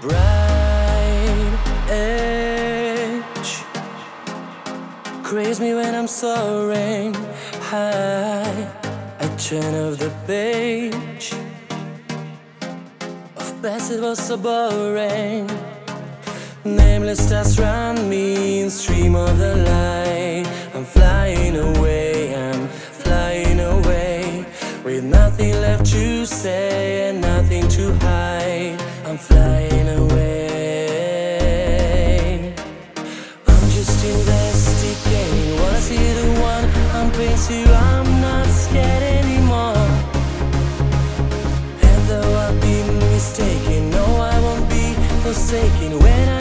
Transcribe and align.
bright 0.00 1.58
edge. 1.88 3.62
Craze 5.22 5.60
me 5.60 5.74
when 5.74 5.94
I'm 5.94 6.06
soaring 6.06 7.14
high. 7.70 8.70
I 9.20 9.26
turn 9.36 9.74
of 9.74 9.98
the 9.98 10.12
page. 10.26 11.32
Of 13.36 13.62
passive 13.62 14.02
was 14.02 14.18
so 14.18 14.36
boring. 14.36 15.50
Nameless 16.64 17.26
stars 17.26 17.56
surround 17.56 18.08
me 18.08 18.60
in 18.60 18.70
stream 18.70 19.14
of 19.14 19.38
the 19.38 19.56
light. 19.56 20.46
I'm 20.74 20.84
flying 20.84 21.56
away, 21.56 22.34
I'm 22.34 22.68
flying 22.68 23.60
away. 23.60 24.46
With 24.84 25.04
nothing 25.04 25.52
left 25.60 25.86
to 25.86 26.24
say 26.24 27.08
and 27.08 27.20
nothing 27.20 27.66
to 27.68 27.92
hide 27.94 28.28
I'm 29.08 29.16
flying 29.16 29.88
away. 29.88 30.92
I'm 33.46 33.70
just 33.70 34.04
investigating. 34.04 35.56
Was 35.62 35.88
he 35.88 35.96
the 35.96 36.28
one 36.38 36.64
I'm 36.94 37.10
praying 37.12 37.38
to? 37.46 37.72
I'm 37.72 38.20
not 38.20 38.46
scared 38.48 39.02
anymore. 39.02 39.88
And 41.88 42.00
though 42.06 42.36
I've 42.36 42.60
been 42.60 42.98
mistaken, 42.98 43.88
no, 43.92 44.04
I 44.04 44.38
won't 44.40 44.68
be 44.68 44.92
forsaken 45.22 45.98
when 46.00 46.28
I 46.28 46.37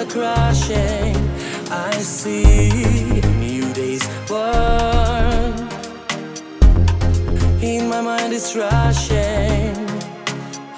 are 0.00 0.06
crashing. 0.06 1.16
I 1.70 1.92
see 1.98 3.20
new 3.38 3.72
day's 3.72 4.06
born. 4.28 5.52
In 7.62 7.88
my 7.88 8.00
mind, 8.00 8.32
it's 8.32 8.56
rushing. 8.56 9.76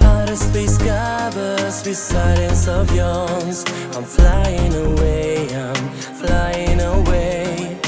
Outer 0.01 0.35
space 0.35 0.77
covers 0.79 1.85
with 1.87 1.97
silence 1.97 2.67
of 2.67 2.95
yawns. 2.95 3.65
I'm 3.95 4.05
flying 4.05 4.75
away, 4.75 5.55
I'm 5.55 5.89
flying 6.23 6.81
away. 6.81 7.79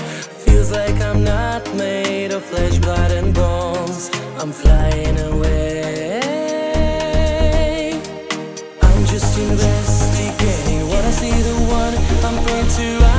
Feels 0.44 0.70
like 0.70 1.00
I'm 1.00 1.24
not 1.24 1.62
made 1.74 2.30
of 2.32 2.44
flesh. 2.44 2.73
to 12.84 12.98
I 13.02 13.13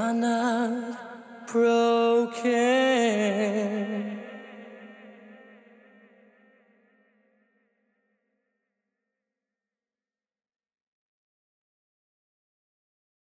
are 0.00 0.14
not 0.14 1.46
broken. 1.46 2.50